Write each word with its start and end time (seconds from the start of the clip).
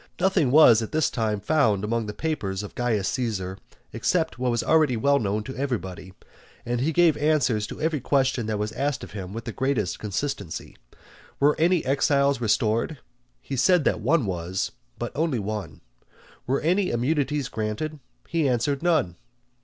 Nothing 0.19 0.49
was 0.49 0.81
at 0.81 0.91
that 0.93 1.09
time 1.13 1.39
found 1.39 1.83
among 1.83 2.07
the 2.07 2.13
papers 2.15 2.63
of 2.63 2.73
Caius 2.73 3.07
Caesar 3.09 3.59
except 3.93 4.39
what 4.39 4.49
was 4.49 4.63
already 4.63 4.97
well 4.97 5.19
known 5.19 5.43
to 5.43 5.55
everybody, 5.55 6.15
and 6.65 6.81
he 6.81 6.91
gave 6.91 7.15
answers 7.17 7.67
to 7.67 7.79
every 7.79 7.99
question 7.99 8.47
that 8.47 8.57
was 8.57 8.71
asked 8.71 9.03
of 9.03 9.11
him 9.11 9.31
with 9.31 9.45
the 9.45 9.51
greatest 9.51 9.99
consistency. 9.99 10.75
Were 11.39 11.55
any 11.59 11.85
exiles 11.85 12.41
restored? 12.41 12.97
He 13.43 13.55
said 13.55 13.83
that 13.83 14.01
one 14.01 14.25
was, 14.25 14.71
and 14.99 15.11
only 15.13 15.37
one. 15.37 15.81
Were 16.47 16.61
any 16.61 16.89
immunities 16.89 17.47
granted? 17.47 17.99
He 18.27 18.49
answered, 18.49 18.81
None. 18.81 19.17